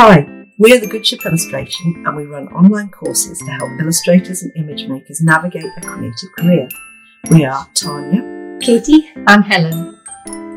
[0.00, 4.44] Hi, we are the Good Ship Illustration and we run online courses to help illustrators
[4.44, 6.68] and image makers navigate a creative career.
[7.32, 9.98] We are Tanya, Katie, and Helen.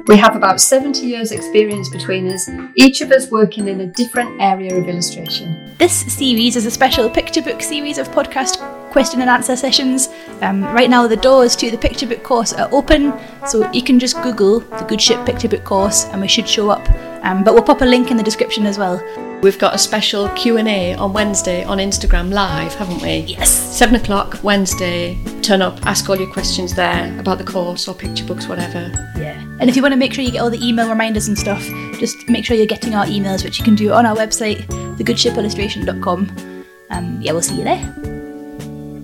[0.06, 4.40] We have about 70 years' experience between us, each of us working in a different
[4.40, 5.76] area of illustration.
[5.80, 8.62] This series is a special picture book series of podcast
[8.92, 10.10] question and answer sessions.
[10.42, 13.14] Um, right now, the doors to the picture book course are open,
[13.48, 16.70] so you can just Google the Good Ship Picture Book course and we should show
[16.70, 16.88] up.
[17.24, 19.02] Um, but we'll pop a link in the description as well.
[19.42, 23.20] We've got a special Q&A on Wednesday on Instagram live, haven't we?
[23.20, 23.50] Yes.
[23.50, 25.18] 7 o'clock Wednesday.
[25.42, 28.92] Turn up, ask all your questions there about the course or picture books, whatever.
[29.18, 29.40] Yeah.
[29.60, 31.64] And if you want to make sure you get all the email reminders and stuff,
[32.00, 34.64] just make sure you're getting our emails, which you can do on our website,
[34.98, 36.66] thegoodshipillustration.com.
[36.92, 38.21] Um, yeah, we'll see you there.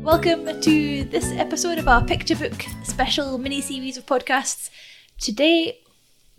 [0.07, 4.70] Welcome to this episode of our picture book special mini series of podcasts.
[5.20, 5.80] Today,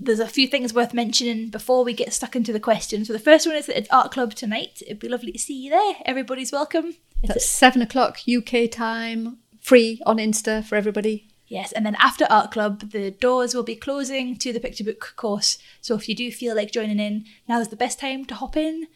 [0.00, 3.08] there's a few things worth mentioning before we get stuck into the questions.
[3.08, 4.80] So the first one is that it's art club tonight.
[4.86, 5.96] It'd be lovely to see you there.
[6.06, 6.94] Everybody's welcome.
[7.22, 11.28] It's That's 7 o'clock UK time, free on Insta for everybody.
[11.46, 15.12] Yes, and then after art club, the doors will be closing to the picture book
[15.16, 15.58] course.
[15.82, 18.56] So if you do feel like joining in, now is the best time to hop
[18.56, 18.86] in.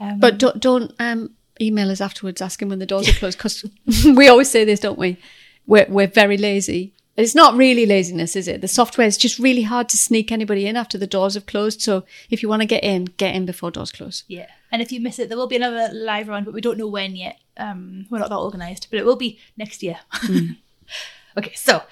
[0.00, 3.64] Um, But don't, don't um, email us afterwards asking when the doors are closed because
[4.16, 5.18] we always say this, don't we?
[5.66, 6.94] We're, we're very lazy.
[7.16, 8.62] It's not really laziness, is it?
[8.62, 11.82] The software is just really hard to sneak anybody in after the doors have closed.
[11.82, 14.24] So if you want to get in, get in before doors close.
[14.28, 16.78] yeah, and if you miss it, there will be another live round, but we don't
[16.78, 17.38] know when yet.
[17.58, 19.98] Um, we're not that organised, but it will be next year.
[21.36, 21.82] okay, so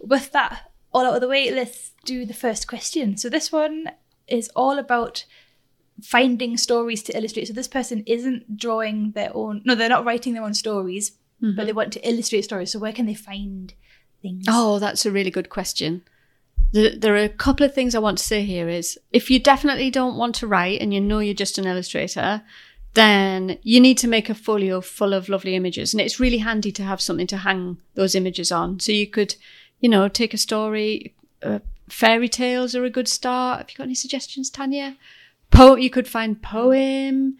[0.00, 3.16] with that all out of the way, let's do the first question.
[3.16, 3.90] So this one
[4.26, 5.24] is all about
[6.02, 7.46] finding stories to illustrate.
[7.46, 9.62] So this person isn't drawing their own.
[9.64, 12.72] No, they're not writing their own stories, but they want to illustrate stories.
[12.72, 13.72] So where can they find
[14.22, 14.46] things?
[14.48, 16.02] Oh, that's a really good question.
[16.72, 19.38] There, there are a couple of things I want to say here is if you
[19.38, 22.42] definitely don't want to write and you know you're just an illustrator,
[22.94, 25.92] then you need to make a folio full of lovely images.
[25.92, 28.80] And it's really handy to have something to hang those images on.
[28.80, 29.36] So you could,
[29.80, 33.58] you know, take a story, uh, fairy tales are a good start.
[33.58, 34.96] Have you got any suggestions, Tanya?
[35.54, 37.36] Po- you could find poem.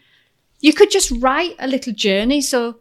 [0.60, 2.40] You could just write a little journey.
[2.40, 2.76] So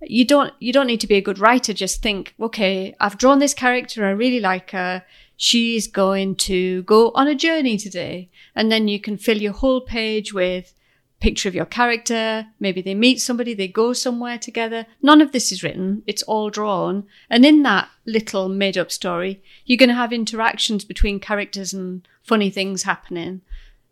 [0.00, 1.72] you don't you don't need to be a good writer.
[1.72, 4.04] Just think okay i've drawn this character.
[4.04, 5.04] I really like her.
[5.36, 8.30] She's going to go on a journey today.
[8.54, 10.74] And then you can fill your whole page with
[11.20, 12.46] picture of your character.
[12.58, 14.86] Maybe they meet somebody they go somewhere together.
[15.02, 16.02] None of this is written.
[16.06, 17.04] It's all drawn.
[17.30, 22.08] And in that little made up story you're going to have interactions between characters and
[22.22, 23.42] funny things happening.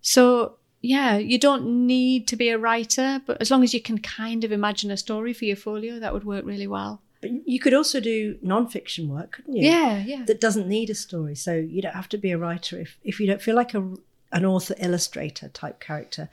[0.01, 3.99] So yeah, you don't need to be a writer, but as long as you can
[3.99, 7.01] kind of imagine a story for your folio, that would work really well.
[7.21, 9.71] But you could also do non-fiction work, couldn't you?
[9.71, 10.25] Yeah, yeah.
[10.27, 11.35] That doesn't need a story.
[11.35, 13.93] So you don't have to be a writer if, if you don't feel like a,
[14.33, 16.31] an author illustrator type character.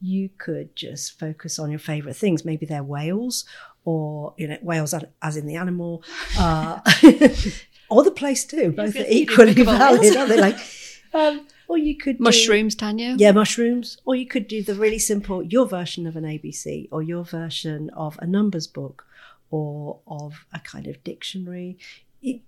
[0.00, 2.42] You could just focus on your favourite things.
[2.42, 3.44] Maybe they're whales,
[3.84, 6.02] or you know, whales as- as in the animal,
[6.38, 6.80] uh,
[7.90, 8.72] or the place too.
[8.72, 10.40] Both are equally valid, aren't they?
[10.40, 10.56] Like,
[11.12, 13.14] um, or you could do- Mushrooms, Tanya.
[13.18, 13.96] yeah, mushrooms.
[14.04, 17.90] Or you could do the really simple, your version of an ABC or your version
[17.90, 19.06] of a numbers book
[19.50, 21.78] or of a kind of dictionary.
[22.22, 22.42] It-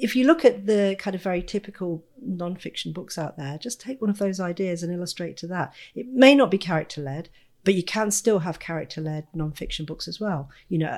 [0.00, 4.00] If you look at the kind of very typical non-fiction books out there, just take
[4.00, 5.74] one of those ideas and illustrate to that.
[6.00, 7.28] It may not be character led,
[7.64, 10.50] but you can still have character led non-fiction books as well.
[10.68, 10.92] You know,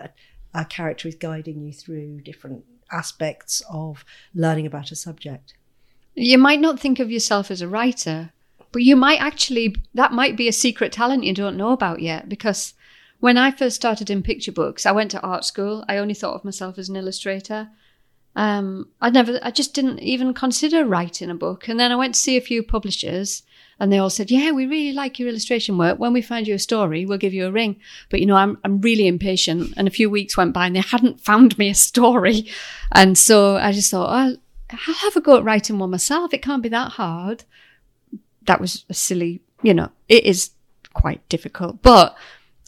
[0.55, 4.05] a, a character is guiding you through different aspects of
[4.35, 5.55] learning about a subject.
[6.20, 8.31] You might not think of yourself as a writer,
[8.72, 12.28] but you might actually, that might be a secret talent you don't know about yet.
[12.28, 12.75] Because
[13.20, 15.82] when I first started in picture books, I went to art school.
[15.88, 17.70] I only thought of myself as an illustrator.
[18.36, 21.69] Um, I never, I just didn't even consider writing a book.
[21.69, 23.42] And then I went to see a few publishers
[23.78, 25.98] and they all said, yeah, we really like your illustration work.
[25.98, 27.81] When we find you a story, we'll give you a ring.
[28.10, 29.72] But you know, I'm, I'm really impatient.
[29.78, 32.47] And a few weeks went by and they hadn't found me a story.
[32.92, 34.37] And so I just thought, I'll,
[34.72, 36.32] I'll have a go at writing one myself.
[36.32, 37.44] It can't be that hard.
[38.47, 40.50] That was a silly, you know, it is
[40.94, 42.16] quite difficult, but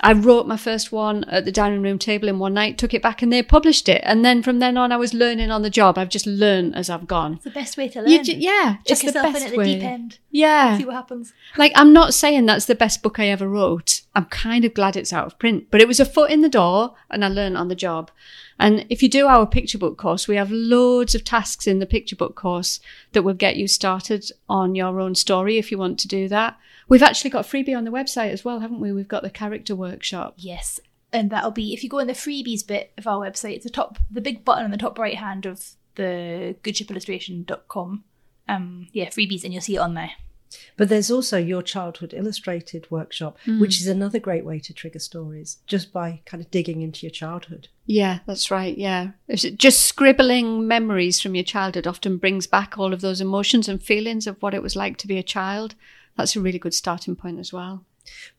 [0.05, 3.03] I wrote my first one at the dining room table in one night, took it
[3.03, 4.01] back and they published it.
[4.05, 5.97] And then from then on, I was learning on the job.
[5.97, 7.35] I've just learned as I've gone.
[7.35, 8.25] It's the best way to learn.
[8.25, 9.75] Ju- yeah, Chuck it's the yourself best in at the way.
[9.75, 10.19] deep end.
[10.33, 10.77] Yeah.
[10.77, 11.33] See what happens.
[11.57, 14.01] Like, I'm not saying that's the best book I ever wrote.
[14.17, 16.49] I'm kind of glad it's out of print, but it was a foot in the
[16.49, 18.11] door and I learned on the job.
[18.63, 21.85] And if you do our picture book course, we have loads of tasks in the
[21.85, 22.79] picture book course
[23.11, 26.57] that will get you started on your own story if you want to do that.
[26.89, 28.93] We've actually got a freebie on the website as well, haven't we?
[28.93, 30.35] We've got the character workshop.
[30.37, 30.79] Yes.
[31.13, 33.71] And that'll be if you go in the freebies bit of our website, it's the
[33.71, 38.05] top the big button on the top right hand of the goodshipillustration.com.
[38.49, 40.13] Um yeah, freebies and you'll see it on there.
[40.77, 43.61] But there's also your childhood illustrated workshop, hmm.
[43.61, 47.11] which is another great way to trigger stories just by kind of digging into your
[47.11, 47.69] childhood.
[47.87, 48.77] Yeah, that's right.
[48.77, 49.13] Yeah.
[49.35, 54.27] Just scribbling memories from your childhood often brings back all of those emotions and feelings
[54.27, 55.75] of what it was like to be a child.
[56.17, 57.85] That's a really good starting point as well.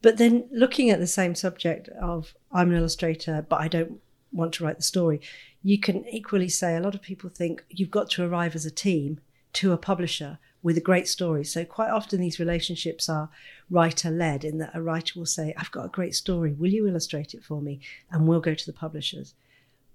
[0.01, 3.99] But then looking at the same subject of I'm an illustrator, but I don't
[4.31, 5.21] want to write the story,
[5.61, 8.71] you can equally say a lot of people think you've got to arrive as a
[8.71, 9.19] team
[9.53, 11.43] to a publisher with a great story.
[11.43, 13.29] So quite often these relationships are
[13.69, 16.87] writer led in that a writer will say, I've got a great story, will you
[16.87, 17.81] illustrate it for me?
[18.09, 19.35] And we'll go to the publishers.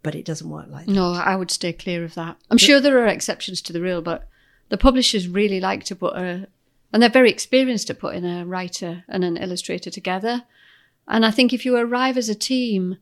[0.02, 0.92] But it doesn't work like that.
[0.92, 2.36] No, I would stay clear of that.
[2.50, 4.28] I'm sure there are exceptions to the rule, but
[4.68, 6.46] the publishers really like to put a,
[6.92, 10.44] and they're very experienced at putting a writer and an illustrator together.
[11.08, 12.98] And I think if you arrive as a team,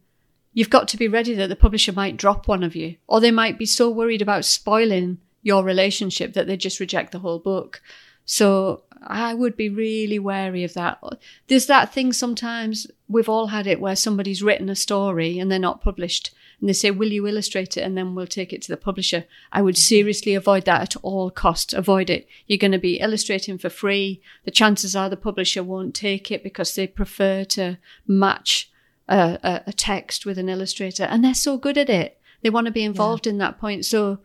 [0.54, 3.32] you've got to be ready that the publisher might drop one of you, or they
[3.32, 7.80] might be so worried about spoiling your relationship that they just reject the whole book.
[8.24, 10.98] So I would be really wary of that.
[11.46, 15.60] There's that thing sometimes, we've all had it, where somebody's written a story and they're
[15.60, 16.34] not published.
[16.58, 17.82] And they say, Will you illustrate it?
[17.82, 19.24] And then we'll take it to the publisher.
[19.52, 21.72] I would seriously avoid that at all costs.
[21.72, 22.26] Avoid it.
[22.48, 24.20] You're going to be illustrating for free.
[24.44, 28.68] The chances are the publisher won't take it because they prefer to match
[29.08, 31.04] a, a, a text with an illustrator.
[31.04, 32.18] And they're so good at it.
[32.42, 33.84] They want to be involved in that point.
[33.84, 34.18] So,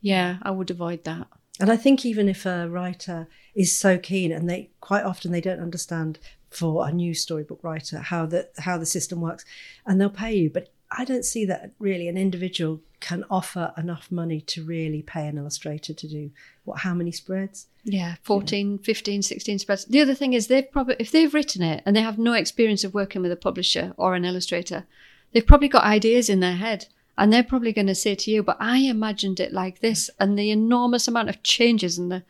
[0.00, 1.28] yeah, I would avoid that.
[1.58, 5.40] And I think even if a writer is so keen, and they quite often they
[5.40, 6.18] don't understand
[6.50, 9.44] for a new storybook writer how the how the system works,
[9.86, 10.50] and they'll pay you.
[10.50, 15.26] But I don't see that really an individual can offer enough money to really pay
[15.26, 16.30] an illustrator to do
[16.64, 17.66] what how many spreads.
[17.84, 19.84] Yeah, 14, 15, 16 spreads.
[19.84, 22.84] The other thing is they've probably if they've written it and they have no experience
[22.84, 24.86] of working with a publisher or an illustrator,
[25.32, 26.86] they've probably got ideas in their head.
[27.18, 30.38] And they're probably going to say to you, but I imagined it like this, and
[30.38, 32.22] the enormous amount of changes and the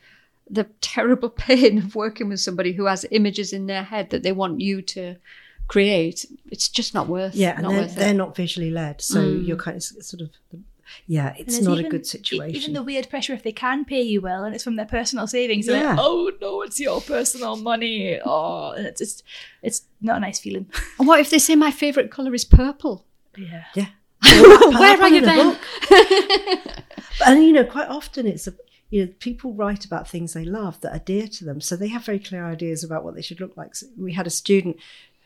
[0.49, 4.31] the terrible pain of working with somebody who has images in their head that they
[4.33, 5.17] want you to
[5.67, 6.25] create.
[6.53, 7.35] It's just not worth.
[7.35, 8.15] Yeah, and not they're, worth they're it.
[8.15, 9.47] not visually led, so Mm.
[9.47, 10.31] you're kind of sort of
[11.07, 12.55] yeah, it's there's not a good situation.
[12.57, 15.27] Even the weird pressure if they can pay you well and it's from their personal
[15.27, 15.67] savings.
[15.67, 15.91] Yeah.
[15.91, 18.19] Like, oh no, it's your personal money.
[18.25, 19.23] Oh, and it's just,
[19.63, 20.67] it's not a nice feeling.
[20.99, 23.05] And what if they say my favorite color is purple?
[23.37, 23.65] Yeah.
[23.75, 23.87] yeah.
[24.79, 25.59] Where are you then?
[27.27, 28.55] and you know, quite often it's a
[28.91, 31.89] you know people write about things they love that are dear to them, so they
[31.89, 33.75] have very clear ideas about what they should look like.
[33.75, 34.77] So we had a student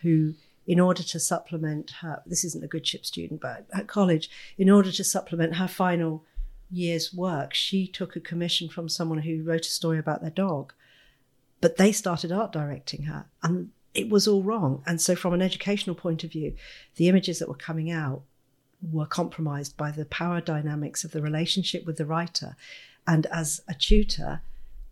[0.02, 0.34] who,
[0.66, 4.70] in order to supplement her, this isn't a good ship student, but at college, in
[4.70, 6.24] order to supplement her final
[6.70, 10.72] year's work, she took a commission from someone who wrote a story about their dog,
[11.60, 14.82] but they started art directing her, and it was all wrong.
[14.86, 16.54] And so, from an educational point of view,
[16.96, 18.22] the images that were coming out
[18.82, 22.56] were compromised by the power dynamics of the relationship with the writer.
[23.06, 24.42] And as a tutor,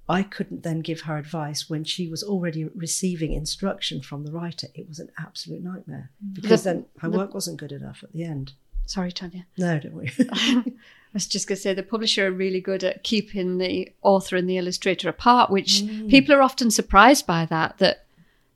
[0.09, 4.69] I couldn't then give her advice when she was already receiving instruction from the writer.
[4.75, 6.35] It was an absolute nightmare mm.
[6.35, 8.53] because The- then her the- work wasn't good enough at the end.
[8.87, 9.45] Sorry, Tanya.
[9.59, 10.11] No, don't worry.
[10.33, 10.65] I
[11.13, 14.49] was just going to say the publisher are really good at keeping the author and
[14.49, 16.09] the illustrator apart, which mm.
[16.09, 17.77] people are often surprised by that.
[17.79, 18.07] That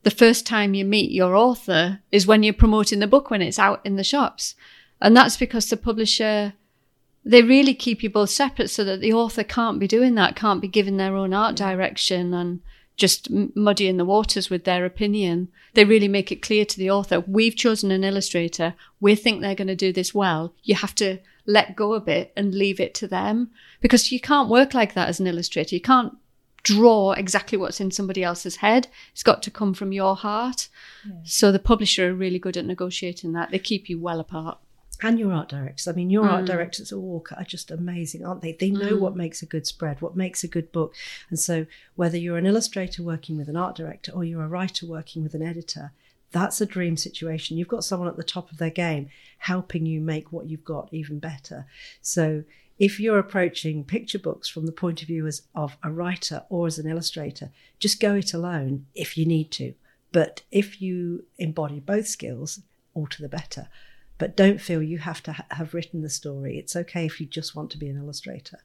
[0.01, 3.59] the first time you meet your author is when you're promoting the book when it's
[3.59, 4.55] out in the shops,
[5.03, 6.53] and that's because the publisher
[7.25, 10.61] they really keep you both separate so that the author can't be doing that, can't
[10.61, 12.59] be giving their own art direction and
[12.97, 15.47] just muddying the waters with their opinion.
[15.73, 18.75] They really make it clear to the author, we've chosen an illustrator.
[18.99, 20.53] We think they're going to do this well.
[20.63, 23.51] You have to let go a bit and leave it to them
[23.81, 25.75] because you can't work like that as an illustrator.
[25.75, 26.17] You can't
[26.61, 28.87] draw exactly what's in somebody else's head.
[29.11, 30.67] It's got to come from your heart.
[31.23, 33.51] So the publisher are really good at negotiating that.
[33.51, 34.59] They keep you well apart.
[35.03, 35.87] And your art directors.
[35.87, 36.31] I mean, your Mm.
[36.31, 38.53] art directors at Walker are just amazing, aren't they?
[38.53, 40.95] They know what makes a good spread, what makes a good book.
[41.29, 44.85] And so, whether you're an illustrator working with an art director or you're a writer
[44.85, 45.91] working with an editor,
[46.31, 47.57] that's a dream situation.
[47.57, 50.89] You've got someone at the top of their game helping you make what you've got
[50.91, 51.67] even better.
[52.01, 52.43] So,
[52.79, 56.65] if you're approaching picture books from the point of view as of a writer or
[56.65, 59.75] as an illustrator, just go it alone if you need to.
[60.11, 62.61] But if you embody both skills,
[62.95, 63.67] all to the better.
[64.17, 66.57] But don't feel you have to ha- have written the story.
[66.57, 68.59] It's okay if you just want to be an illustrator.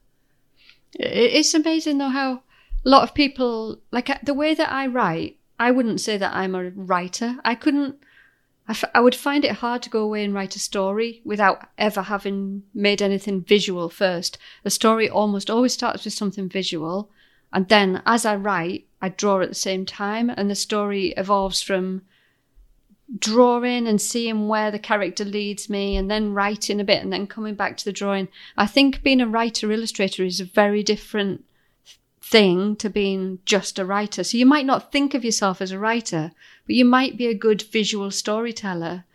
[0.93, 2.43] It's amazing though how
[2.85, 5.37] a lot of people like uh, the way that I write.
[5.59, 7.37] I wouldn't say that I'm a writer.
[7.43, 7.97] I couldn't.
[8.67, 11.67] I, f- I would find it hard to go away and write a story without
[11.77, 14.37] ever having made anything visual first.
[14.63, 17.09] A story almost always starts with something visual,
[17.51, 21.61] and then as I write, I draw at the same time, and the story evolves
[21.61, 22.03] from
[23.17, 27.25] drawing and seeing where the character leads me and then writing a bit and then
[27.25, 28.27] coming back to the drawing.
[28.55, 31.43] I think being a writer illustrator is a very different
[32.21, 34.23] thing to being just a writer.
[34.23, 36.31] So you might not think of yourself as a writer,
[36.67, 39.05] but you might be a good visual storyteller.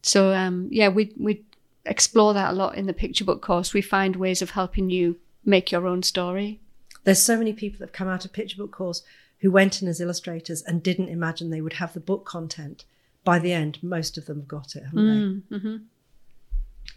[0.00, 1.42] So um, yeah, we we
[1.84, 3.74] explore that a lot in the picture book course.
[3.74, 6.60] We find ways of helping you make your own story.
[7.04, 9.02] There's so many people that have come out of picture book course
[9.40, 12.84] who went in as illustrators and didn't imagine they would have the book content.
[13.24, 15.56] By the end, most of them have got it, haven't they?
[15.56, 15.76] Mm-hmm.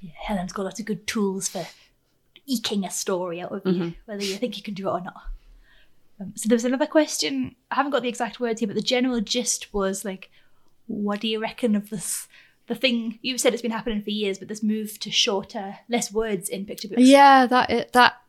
[0.02, 1.66] Yeah, Helen's got lots of good tools for
[2.48, 3.90] eking a story out of you, Mm-hmm.
[4.06, 5.22] whether you think you can do it or not.
[6.20, 7.56] Um, so there was another question.
[7.72, 10.30] I haven't got the exact words here, but the general gist was like,
[10.88, 12.28] "What do you reckon of this?"
[12.68, 16.12] The thing you've said it's been happening for years, but this move to shorter, less
[16.12, 17.02] words in picture books.
[17.02, 18.22] Yeah, that that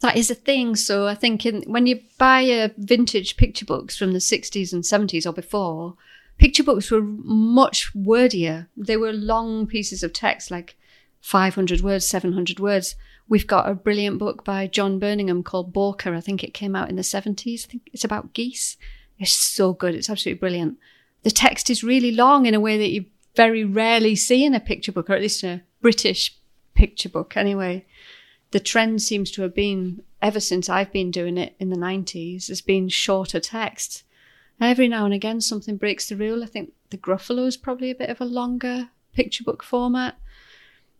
[0.00, 0.76] that is a thing.
[0.76, 4.82] So I think in, when you buy a vintage picture books from the 60s and
[4.82, 5.94] 70s or before,
[6.38, 8.68] picture books were much wordier.
[8.76, 10.76] They were long pieces of text, like
[11.20, 12.96] 500 words, 700 words.
[13.28, 16.16] We've got a brilliant book by John Burningham called Borka.
[16.16, 17.66] I think it came out in the 70s.
[17.66, 18.76] I think it's about geese.
[19.18, 19.94] It's so good.
[19.94, 20.78] It's absolutely brilliant.
[21.24, 24.60] The text is really long in a way that you very rarely see in a
[24.60, 26.36] picture book, or at least in a British
[26.74, 27.84] picture book anyway
[28.50, 32.48] the trend seems to have been ever since I've been doing it in the 90s
[32.48, 34.04] has been shorter text.
[34.60, 36.42] Every now and again something breaks the rule.
[36.42, 40.16] I think the Gruffalo is probably a bit of a longer picture book format.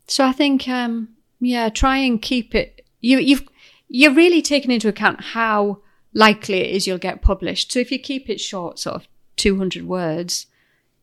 [0.07, 1.09] So I think um
[1.41, 3.43] yeah, try and keep it you you've
[3.89, 5.79] you're really taking into account how
[6.13, 7.73] likely it is you'll get published.
[7.73, 10.47] So if you keep it short, sort of 200 words,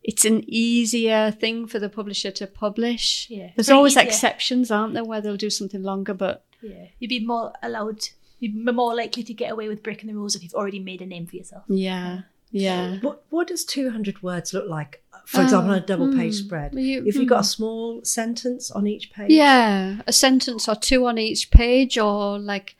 [0.03, 3.27] it's an easier thing for the publisher to publish.
[3.29, 4.03] Yeah, There's always easier.
[4.03, 8.09] exceptions, aren't there, where they'll do something longer, but Yeah, you'd be more allowed,
[8.39, 11.01] you'd be more likely to get away with breaking the rules if you've already made
[11.01, 11.63] a name for yourself.
[11.67, 12.21] yeah,
[12.55, 12.99] yeah.
[13.01, 15.03] What what does 200 words look like?
[15.25, 16.45] For example, on a double page hmm.
[16.45, 16.73] spread.
[16.75, 19.31] You- if you've got a small sentence on each page.
[19.31, 22.75] Yeah, a sentence or two on each page, or like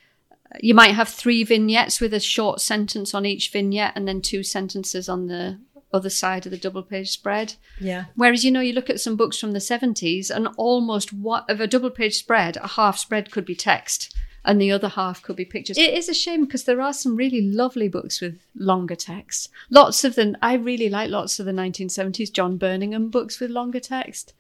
[0.62, 4.44] you might have three vignettes with a short sentence on each vignette and then two
[4.44, 5.60] sentences on the
[5.92, 7.56] other side of the double page spread.
[7.80, 8.06] Yeah.
[8.16, 11.60] Whereas, you know, you look at some books from the 70s and almost what of
[11.60, 14.16] a double page spread, a half spread could be text
[14.46, 15.78] and the other half could be pictures.
[15.78, 19.50] It is a shame because there are some really lovely books with longer text.
[19.70, 23.80] Lots of them, I really like lots of the 1970s John Burningham books with longer
[23.80, 24.34] text.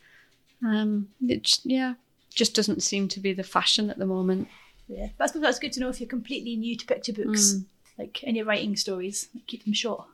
[0.63, 1.95] Um, it, yeah,
[2.33, 4.47] just doesn't seem to be the fashion at the moment.
[4.88, 7.55] Yeah, but I suppose that's good to know if you're completely new to picture books,
[7.97, 10.05] like and you're writing stories, keep them short.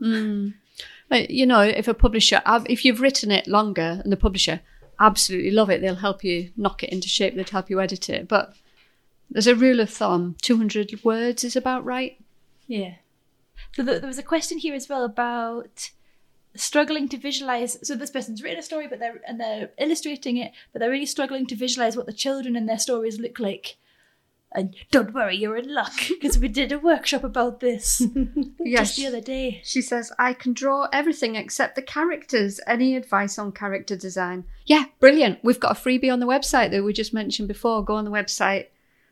[1.10, 4.62] But, you know, if a publisher, if you've written it longer and the publisher
[5.00, 8.30] absolutely love it, they'll help you knock it into shape, they'd help you edit it.
[8.30, 8.54] But
[9.32, 12.20] there's a rule of thumb 200 words is about right.
[12.68, 12.96] Yeah.
[13.74, 15.90] So th- there was a question here as well about
[16.56, 17.78] struggling to visualize.
[17.82, 21.06] So this person's written a story, but they're and they're illustrating it, but they're really
[21.06, 23.78] struggling to visualize what the children in their stories look like.
[24.54, 28.00] And don't worry, you're in luck because we did a workshop about this
[28.68, 29.62] just the other day.
[29.64, 32.60] She says, I can draw everything except the characters.
[32.68, 34.44] Any advice on character design?
[34.66, 35.40] Yeah, brilliant.
[35.42, 37.86] We've got a freebie on the website that we just mentioned before.
[37.86, 38.66] Go on the website,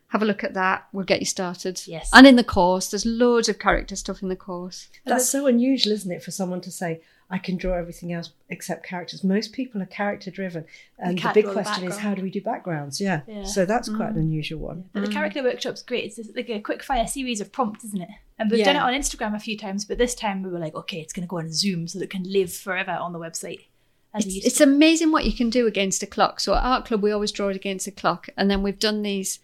[0.10, 0.88] have a look at that.
[0.92, 1.82] We'll get you started.
[1.86, 2.10] Yes.
[2.14, 4.90] And in the course, there's loads of character stuff in the course.
[5.06, 7.02] That's so unusual, isn't it, for someone to say,
[7.32, 9.24] I can draw everything else except characters.
[9.24, 10.66] Most people are character driven.
[10.98, 13.00] And the big draw the question is, how do we do backgrounds?
[13.00, 13.22] Yeah.
[13.28, 13.44] Yeah.
[13.44, 14.22] So that's quite an mm.
[14.22, 14.90] unusual one.
[14.94, 15.14] But the mm.
[15.14, 16.06] character workshop's great.
[16.18, 18.10] It's like a quick fire series of prompts, isn't it?
[18.40, 18.74] And we've Yeah.
[18.74, 21.14] done it on Instagram a few times, but this time we were like, okay, it's
[21.14, 23.68] going to go on Zoom so that it can live forever on the website.
[24.16, 26.40] It's, it's amazing what you can do against a clock.
[26.40, 28.28] So at Art Club, we always draw it against a clock.
[28.36, 29.38] And then we've done these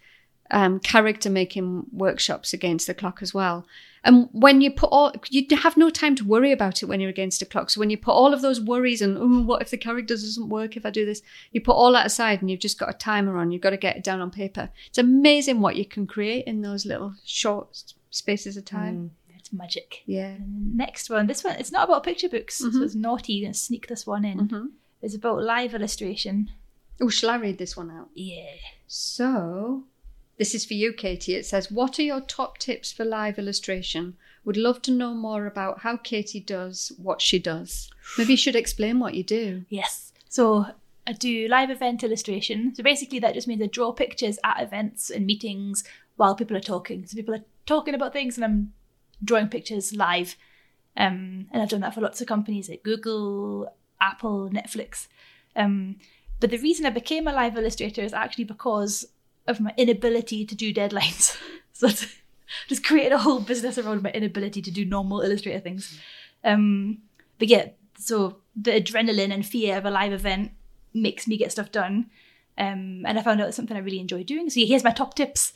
[0.50, 3.66] um, character making workshops against the clock as well.
[4.04, 7.10] And when you put all, you have no time to worry about it when you're
[7.10, 7.70] against a clock.
[7.70, 10.48] So when you put all of those worries and, oh, what if the character doesn't
[10.48, 11.22] work if I do this?
[11.50, 13.50] You put all that aside and you've just got a timer on.
[13.50, 14.70] You've got to get it down on paper.
[14.86, 19.10] It's amazing what you can create in those little short spaces of time.
[19.36, 20.02] It's magic.
[20.06, 20.36] Yeah.
[20.40, 21.26] Next one.
[21.26, 22.78] This one, it's not about picture books, Mm-hmm.
[22.78, 23.42] so it's naughty.
[23.42, 24.70] Gonna sneak this one in.
[25.02, 26.50] It's about live illustration.
[27.00, 28.08] Oh, shall I read this one out?
[28.14, 28.46] Yeah.
[28.86, 29.84] So,
[30.38, 31.34] this is for you, Katie.
[31.34, 34.16] It says, What are your top tips for live illustration?
[34.44, 37.90] Would love to know more about how Katie does what she does.
[38.16, 39.64] Maybe you should explain what you do.
[39.68, 40.12] Yes.
[40.28, 40.66] So
[41.06, 42.74] I do live event illustration.
[42.74, 45.84] So basically, that just means I draw pictures at events and meetings
[46.16, 47.06] while people are talking.
[47.06, 48.72] So people are talking about things, and I'm
[49.24, 50.36] drawing pictures live.
[50.96, 55.08] Um, and I've done that for lots of companies like Google, Apple, Netflix.
[55.54, 55.96] Um,
[56.40, 59.06] but the reason I became a live illustrator is actually because
[59.46, 61.36] of my inability to do deadlines.
[61.72, 61.88] so
[62.68, 65.98] just created a whole business around my inability to do normal illustrator things.
[66.44, 66.98] Um,
[67.38, 70.52] but yeah, so the adrenaline and fear of a live event
[70.94, 72.10] makes me get stuff done.
[72.58, 74.48] Um, and I found out it's something I really enjoy doing.
[74.48, 75.52] So yeah, here's my top tips.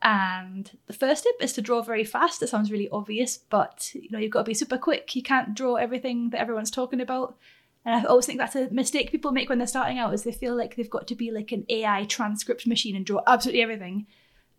[0.00, 2.42] And the first tip is to draw very fast.
[2.42, 5.14] It sounds really obvious, but you know you've got to be super quick.
[5.16, 7.36] You can't draw everything that everyone's talking about.
[7.84, 10.32] And I always think that's a mistake people make when they're starting out is they
[10.32, 14.06] feel like they've got to be like an AI transcript machine and draw absolutely everything.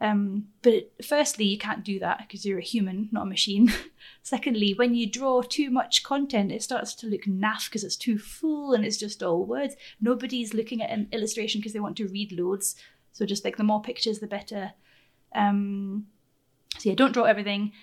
[0.02, 3.72] Um, but firstly, you can't do that because you're a human, not a machine.
[4.24, 8.18] Secondly, when you draw too much content, it starts to look naff because it's too
[8.18, 9.76] full and it's just all words.
[10.00, 12.76] Nobody's looking at an illustration because they want to read loads.
[13.12, 14.72] So just like the more pictures, the better.
[15.36, 16.08] Um,
[16.78, 17.74] so yeah, don't draw everything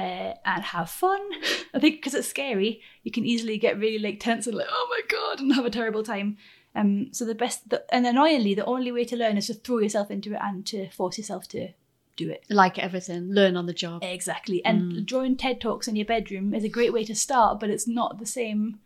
[0.00, 1.20] uh, and have fun.
[1.74, 4.86] I think because it's scary, you can easily get really like tense and like, oh
[4.90, 6.36] my god, and have a terrible time.
[6.74, 9.78] Um, so the best, the, and annoyingly, the only way to learn is to throw
[9.78, 11.70] yourself into it and to force yourself to
[12.16, 12.44] do it.
[12.48, 14.04] Like everything, learn on the job.
[14.04, 14.64] Exactly.
[14.64, 17.88] And drawing TED Talks in your bedroom is a great way to start, but it's
[17.88, 18.78] not the same.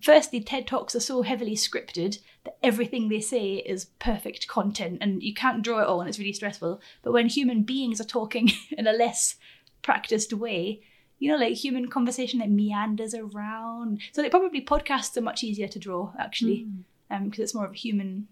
[0.00, 5.22] Firstly, TED Talks are so heavily scripted that everything they say is perfect content and
[5.22, 6.80] you can't draw it all and it's really stressful.
[7.02, 9.36] But when human beings are talking in a less
[9.82, 10.80] practiced way,
[11.18, 14.00] you know, like human conversation that meanders around.
[14.12, 16.66] So, like, probably podcasts are much easier to draw actually,
[17.10, 18.28] um, because it's more of a human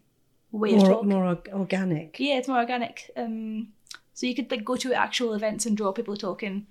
[0.52, 2.16] way of More, more organic.
[2.18, 3.10] Yeah, it's more organic.
[3.16, 3.68] Um,
[4.14, 6.66] so you could like go to actual events and draw people talking,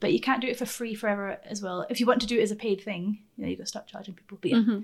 [0.00, 1.86] but you can't do it for free forever as well.
[1.90, 3.68] If you want to do it as a paid thing, you know, you got to
[3.68, 4.38] start charging people.
[4.40, 4.78] But yeah,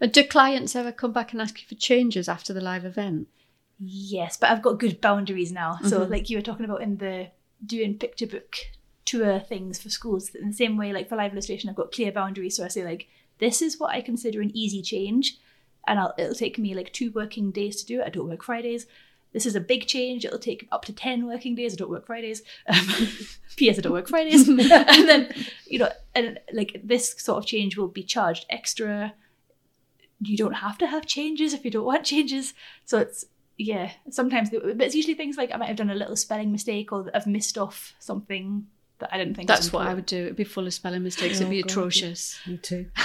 [0.00, 3.28] Uh, Do clients ever come back and ask you for changes after the live event?
[3.78, 5.78] yes, but I've got good boundaries now.
[5.84, 7.28] So like you were talking about in the
[7.66, 8.56] doing picture book
[9.12, 12.10] tour things for schools, in the same way, like for live illustration, I've got clear
[12.10, 12.56] boundaries.
[12.56, 15.38] So I say like, this is what I consider an easy change,
[15.86, 18.06] and I'll, it'll take me like two working days to do it.
[18.06, 18.86] I don't work Fridays.
[19.32, 20.24] This is a big change.
[20.24, 21.72] It'll take up to 10 working days.
[21.72, 22.42] I don't work Fridays.
[22.66, 22.86] Um,
[23.56, 23.78] P.S.
[23.78, 24.46] I don't work Fridays.
[24.48, 25.34] and then,
[25.66, 29.14] you know, and like this sort of change will be charged extra.
[30.20, 32.52] You don't have to have changes if you don't want changes.
[32.84, 33.24] So it's,
[33.56, 36.92] yeah, sometimes, but it's usually things like I might have done a little spelling mistake
[36.92, 38.66] or I've missed off something
[39.02, 40.16] that I didn't think That's what I would do.
[40.24, 41.36] It'd be full of spelling mistakes.
[41.36, 42.38] It'd Oh, be God, atrocious.
[42.46, 42.86] Me too.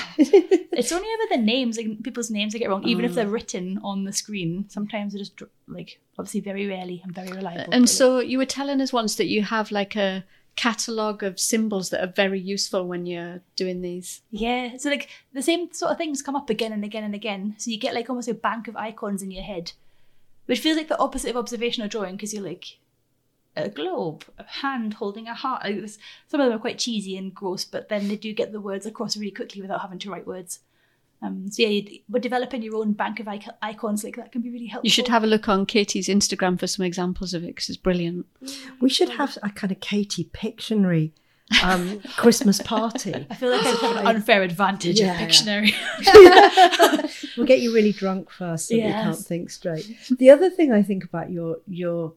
[0.79, 3.15] It's only ever the names, like people's names I get wrong, even if Mm.
[3.15, 4.65] they're written on the screen.
[4.69, 7.73] Sometimes they're just like, obviously, very rarely and very reliable.
[7.73, 10.23] And but, so you were telling us once that you have like a
[10.55, 14.21] catalogue of symbols that are very useful when you're doing these.
[14.29, 17.55] Yeah, so like the same sort of things come up again and again and again.
[17.57, 19.71] So you get like almost a bank of icons in your head,
[20.45, 22.77] which feels like the opposite of observational drawing because you're like
[23.57, 25.63] a globe, a hand holding a heart.
[25.63, 28.51] Like, there's- Some of them are quite cheesy and gross, but then they do get
[28.51, 30.59] the words across really quickly without having to write words.
[31.21, 34.51] Um, so yeah, you, but developing your own bank of icons like that can be
[34.51, 34.85] really helpful.
[34.85, 37.77] You should have a look on Katie's Instagram for some examples of it because it's
[37.77, 38.27] brilliant.
[38.79, 41.13] We should have a kind of Katie Pictionary
[41.63, 43.15] um, Christmas party.
[43.31, 45.73] I feel like I have an unfair advantage Yeah, of Pictionary.
[47.37, 49.87] We'll get you really drunk first so that you can't think straight.
[50.19, 52.13] The other thing I think about your your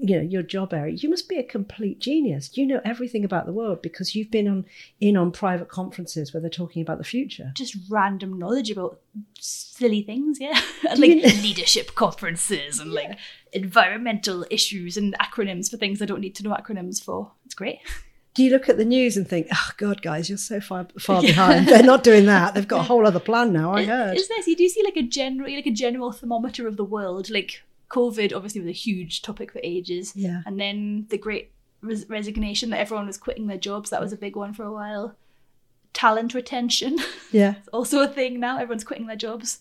[0.00, 2.56] you know your job area, you must be a complete genius.
[2.56, 4.64] You know everything about the world because you've been on
[5.00, 7.50] in on private conferences where they're talking about the future.
[7.54, 9.00] just random knowledge about
[9.40, 10.60] silly things, yeah.
[10.96, 13.18] like you- leadership conferences and like
[13.52, 17.32] environmental issues and acronyms for things I don't need to know acronyms for.
[17.44, 17.80] It's great.
[18.34, 21.20] Do you look at the news and think, "Oh God, guys, you're so far far
[21.30, 21.66] behind.
[21.66, 22.54] They're not doing that.
[22.54, 24.16] They've got a whole other plan now." I heard.
[24.16, 24.46] It's nice.
[24.46, 27.30] You do see like a general like a general thermometer of the world.
[27.30, 30.12] Like COVID obviously was a huge topic for ages.
[30.14, 30.42] Yeah.
[30.46, 34.16] And then the great res- resignation that everyone was quitting their jobs, that was a
[34.16, 35.14] big one for a while.
[35.94, 36.98] Talent retention,
[37.32, 37.54] Yeah.
[37.72, 38.58] also a thing now.
[38.58, 39.60] Everyone's quitting their jobs.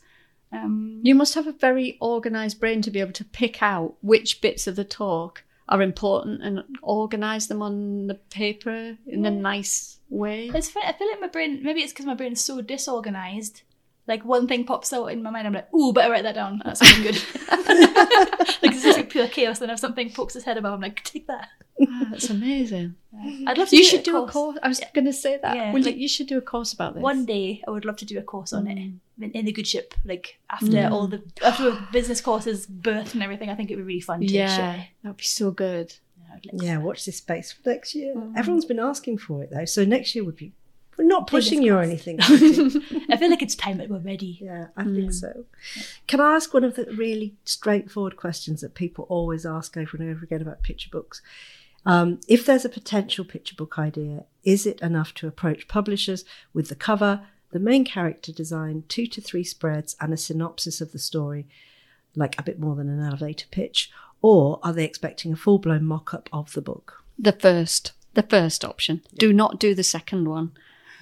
[0.51, 4.41] Um, You must have a very organised brain to be able to pick out which
[4.41, 9.97] bits of the talk are important and organise them on the paper in a nice
[10.09, 10.49] way.
[10.53, 10.85] It's funny.
[10.87, 11.61] I feel like my brain.
[11.63, 13.63] Maybe it's because my brain's so disorganized.
[14.07, 16.61] Like one thing pops out in my mind, I'm like, "Ooh, better write that down.
[16.63, 17.21] That's something good."
[18.61, 19.59] like this is like pure chaos.
[19.59, 21.49] Then if something pokes its head above, I'm like, "Take that."
[21.81, 22.95] Ah, that's amazing.
[23.45, 23.75] I'd love to.
[23.75, 24.57] You do should a do a course.
[24.63, 25.55] I was going to say that.
[25.55, 27.03] Yeah, like- you, you should do a course about this.
[27.03, 28.99] One day, I would love to do a course on it Mm.
[29.21, 29.93] in, in the good ship.
[30.05, 33.87] Like after all the after the business courses birth and everything, I think it'd be
[33.87, 34.87] really fun to Yeah, share.
[35.03, 35.93] that'd be so good.
[36.19, 38.15] Yeah, I'd like to- Yeah, watch this space for next year.
[38.37, 40.53] Everyone's been asking for it though, so next year would be.
[40.97, 42.17] We're not pushing you or anything.
[42.21, 44.39] I feel like it's time that we're ready.
[44.41, 45.45] yeah, I think so.
[46.07, 50.09] Can I ask one of the really straightforward questions that people always ask over and
[50.09, 51.21] over again about picture books?
[51.85, 56.67] Um, if there's a potential picture book idea, is it enough to approach publishers with
[56.67, 60.99] the cover, the main character design, two to three spreads, and a synopsis of the
[60.99, 61.47] story,
[62.15, 63.91] like a bit more than an elevator pitch?
[64.21, 67.03] Or are they expecting a full blown mock up of the book?
[67.19, 69.03] The first, the first option.
[69.17, 70.51] Do not do the second one.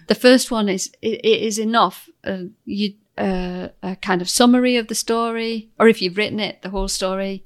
[0.08, 2.10] The first one is it, it is enough.
[2.24, 6.62] Uh, you uh, a kind of summary of the story, or if you've written it,
[6.62, 7.44] the whole story.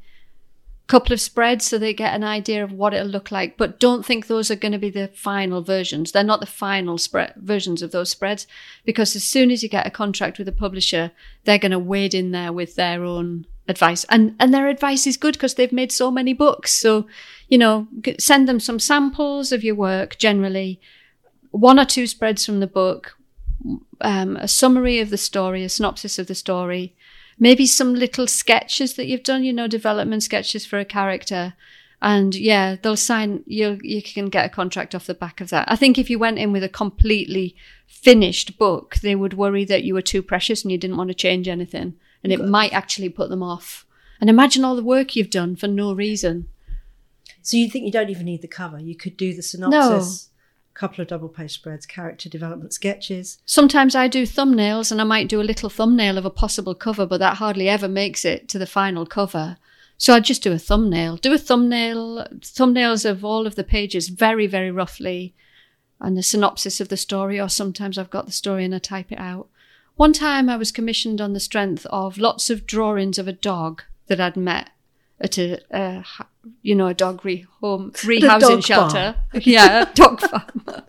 [0.85, 3.55] A couple of spreads so they get an idea of what it'll look like.
[3.57, 6.11] But don't think those are going to be the final versions.
[6.11, 8.47] They're not the final spread versions of those spreads
[8.83, 11.11] because as soon as you get a contract with a publisher,
[11.43, 14.03] they're going to wade in there with their own advice.
[14.05, 16.73] And, and their advice is good because they've made so many books.
[16.73, 17.05] So,
[17.47, 20.81] you know, send them some samples of your work generally,
[21.51, 23.17] one or two spreads from the book,
[24.01, 26.95] um, a summary of the story, a synopsis of the story,
[27.37, 31.53] maybe some little sketches that you've done, you know, development sketches for a character.
[32.01, 35.69] And yeah, they'll sign, you you can get a contract off the back of that.
[35.69, 37.55] I think if you went in with a completely
[37.87, 41.13] finished book, they would worry that you were too precious and you didn't want to
[41.13, 41.95] change anything.
[42.23, 43.85] And it might actually put them off.
[44.21, 46.47] And imagine all the work you've done for no reason.
[47.41, 48.79] So you think you don't even need the cover?
[48.79, 50.29] You could do the synopsis,
[50.79, 53.37] couple of double page spreads, character development sketches.
[53.45, 57.05] Sometimes I do thumbnails and I might do a little thumbnail of a possible cover,
[57.05, 59.57] but that hardly ever makes it to the final cover.
[59.97, 61.17] So I'd just do a thumbnail.
[61.17, 65.35] Do a thumbnail, thumbnails of all of the pages very, very roughly,
[65.99, 69.11] and a synopsis of the story, or sometimes I've got the story and I type
[69.11, 69.49] it out.
[69.97, 73.83] One time I was commissioned on the strength of lots of drawings of a dog
[74.07, 74.69] that I'd met
[75.21, 76.05] at a, a
[76.61, 79.15] you know, a dog re- home, rehousing dog shelter.
[79.33, 80.83] yeah, a dog farm.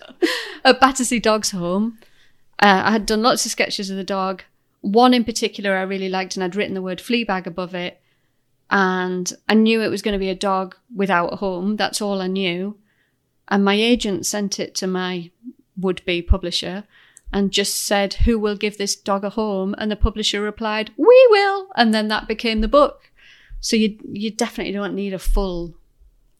[0.65, 1.99] a Battersea Dogs Home.
[2.59, 4.43] Uh, I had done lots of sketches of the dog.
[4.83, 8.01] One in particular I really liked, and I'd written the word Fleabag above it.
[8.71, 11.77] And I knew it was going to be a dog without a home.
[11.77, 12.79] That's all I knew.
[13.49, 15.31] And my agent sent it to my
[15.77, 16.85] would be publisher
[17.33, 19.75] and just said, Who will give this dog a home?
[19.79, 21.69] And the publisher replied, We will.
[21.77, 23.10] And then that became the book.
[23.61, 25.75] So you you definitely don't need a full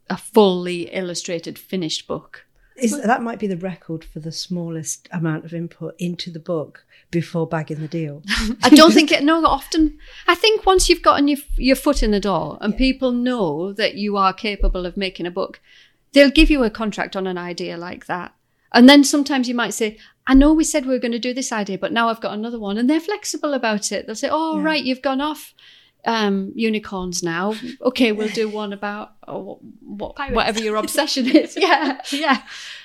[0.09, 2.47] a fully illustrated finished book.
[2.77, 6.87] Is, that might be the record for the smallest amount of input into the book
[7.11, 8.23] before bagging the deal.
[8.63, 9.23] I don't think it.
[9.23, 13.13] No, often I think once you've gotten your your foot in the door and people
[13.13, 15.61] know that you are capable of making a book,
[16.13, 18.35] they'll give you a contract on an idea like that.
[18.73, 21.35] And then sometimes you might say, I know we said we were going to do
[21.35, 22.79] this idea, but now I've got another one.
[22.79, 24.07] And they're flexible about it.
[24.07, 24.65] They'll say, Oh, Yeah.
[24.65, 25.55] right, you've gone off
[26.05, 27.55] um, unicorns now.
[27.83, 30.35] Okay, we'll do one about oh, what, Pirates.
[30.35, 31.57] whatever your obsession is.
[31.57, 32.43] Yeah, yeah,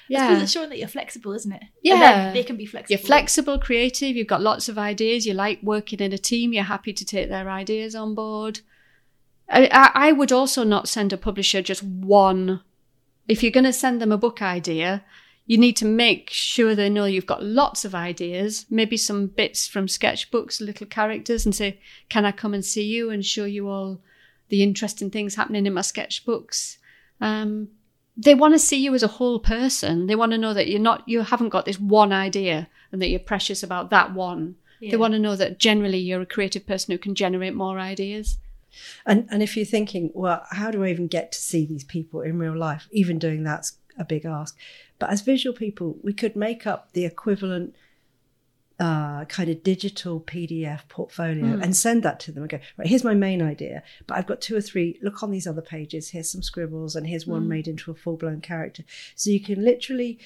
[0.07, 0.41] Yeah.
[0.41, 1.63] It's showing that you're flexible, isn't it?
[1.81, 2.31] Yeah.
[2.33, 2.99] They can be flexible.
[2.99, 6.63] You're flexible, creative, you've got lots of ideas, you like working in a team, you're
[6.63, 8.61] happy to take their ideas on board.
[9.47, 12.61] I, I would also not send a publisher just one.
[13.27, 15.03] If you're going to send them a book idea,
[15.47, 19.67] you need to make sure they know you've got lots of ideas, maybe some bits
[19.67, 21.79] from sketchbooks, little characters, and say,
[22.09, 24.01] Can I come and see you and show you all
[24.49, 26.77] the interesting things happening in my sketchbooks?
[27.21, 27.69] Um,
[28.17, 30.07] they want to see you as a whole person.
[30.07, 33.09] They want to know that you're not, you haven't got this one idea and that
[33.09, 34.55] you're precious about that one.
[34.79, 34.91] Yeah.
[34.91, 38.37] They want to know that generally you're a creative person who can generate more ideas.
[39.05, 42.21] And and if you're thinking, well, how do I even get to see these people
[42.21, 42.87] in real life?
[42.91, 44.57] Even doing that's a big ask.
[44.99, 47.75] But as visual people, we could make up the equivalent
[48.79, 53.05] uh, kind of digital PDF portfolio and send that to them and go, right, here's
[53.05, 56.29] my main idea, but I've got two or three, look on these other pages, here's
[56.29, 58.83] some scribbles, and here's one made into a full blown character.
[59.15, 60.19] So you can literally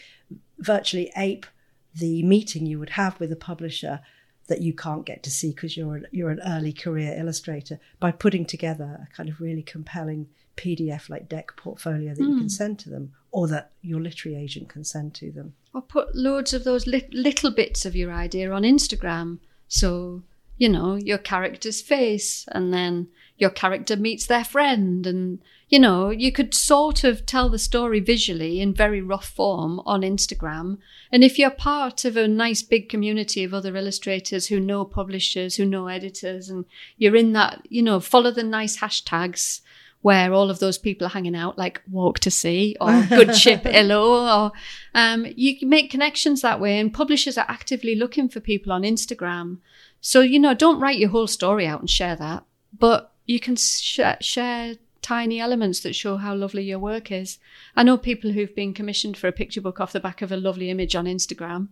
[0.58, 1.46] virtually ape
[1.94, 4.00] the meeting you would have with a publisher
[4.48, 8.12] that you can't get to see because you're an, you're an early career illustrator by
[8.12, 10.28] putting together a kind of really compelling
[10.60, 12.48] PDF like deck portfolio that you can hmm.
[12.48, 15.54] send to them or that your literary agent can send to them.
[15.74, 19.40] Or put loads of those lit- little bits of your idea on Instagram.
[19.68, 20.24] So,
[20.58, 25.06] you know, your character's face and then your character meets their friend.
[25.06, 29.80] And, you know, you could sort of tell the story visually in very rough form
[29.86, 30.80] on Instagram.
[31.12, 35.56] And if you're part of a nice big community of other illustrators who know publishers,
[35.56, 36.66] who know editors, and
[36.98, 39.62] you're in that, you know, follow the nice hashtags
[40.02, 43.66] where all of those people are hanging out, like Walk to Sea or Good Ship
[43.66, 44.52] Illo, or
[44.96, 46.80] um, you can make connections that way.
[46.80, 49.58] And publishers are actively looking for people on Instagram.
[50.02, 52.46] So, you know, don't write your whole story out and share that,
[52.78, 57.38] but you can sh- share tiny elements that show how lovely your work is.
[57.76, 60.38] I know people who've been commissioned for a picture book off the back of a
[60.38, 61.70] lovely image on Instagram.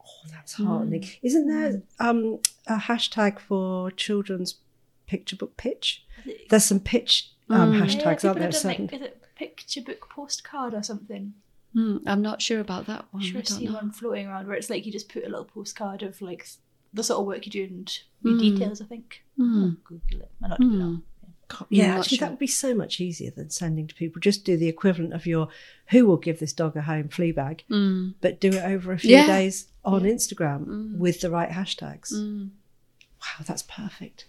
[0.00, 1.08] Oh, that's heartening.
[1.22, 4.56] Isn't there um, a hashtag for children's
[5.06, 6.04] picture book pitch?
[6.50, 8.32] There's some pitch um, Yeah, hashtags, people aren't there?
[8.32, 11.34] have done, Certain- like, is it picture book postcard or something?
[11.72, 13.22] Hmm, I'm not sure about that one.
[13.22, 13.72] I'm sure I I've know.
[13.72, 16.46] one floating around where it's like you just put a little postcard of like
[16.92, 18.40] the sort of work you do and your Mm.
[18.40, 18.80] details.
[18.82, 19.22] I think.
[19.36, 19.70] Hmm.
[19.84, 20.30] Google it.
[20.42, 20.78] I not do Hmm.
[20.78, 21.02] that.
[21.48, 22.26] God, I'm yeah, actually, sure.
[22.26, 24.20] that would be so much easier than sending to people.
[24.20, 25.48] Just do the equivalent of your
[25.90, 28.10] "Who will give this dog a home?" Fleabag, Hmm.
[28.20, 29.26] but do it over a few Yeah.
[29.26, 30.12] days on Yeah.
[30.12, 30.96] Instagram Mm.
[30.98, 32.10] with the right hashtags.
[32.14, 32.48] Hmm.
[33.20, 34.26] Wow, that's perfect.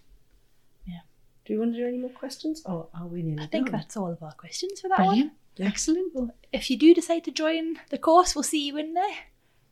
[1.46, 3.80] Do we want to do any more questions, or are we nearly I think done?
[3.80, 5.32] that's all of our questions for that one.
[5.58, 5.68] Yeah.
[5.68, 6.32] Excellent.
[6.52, 9.16] If you do decide to join the course, we'll see you in there.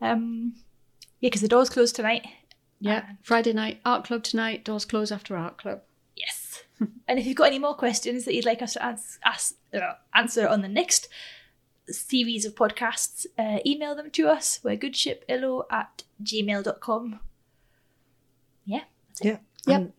[0.02, 0.56] Um,
[1.20, 2.26] yeah, because the doors close tonight.
[2.80, 3.04] Yeah.
[3.24, 5.82] Friday night, art club tonight, doors close after art club.
[6.16, 6.64] Yes.
[7.08, 9.94] and if you've got any more questions that you'd like us to ans- ask, uh,
[10.14, 11.08] answer on the next
[11.88, 14.60] series of podcasts, uh, email them to us.
[14.64, 17.20] We're goodshipillo at gmail.com.
[18.66, 18.84] Yeah.
[19.22, 19.38] Yeah.
[19.68, 19.80] Yep.
[19.82, 19.94] And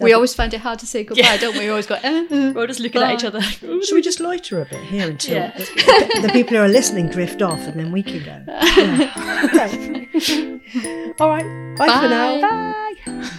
[0.00, 1.60] We always find it hard to say goodbye, don't we?
[1.60, 2.52] We always go, eh, eh.
[2.52, 3.40] We're all just looking at each other.
[3.40, 5.52] Should we just loiter a bit here until Yeah.
[5.56, 8.44] the, the people who are listening drift off, and then we can go?
[8.76, 9.68] Yeah.
[9.68, 11.14] Okay.
[11.20, 11.76] All right.
[11.76, 12.40] Bye, for now.
[12.40, 12.94] Bye.
[13.06, 13.30] Bye.